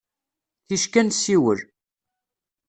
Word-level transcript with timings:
Ticki 0.67 0.95
ad 0.99 1.05
nessiwel. 1.07 1.59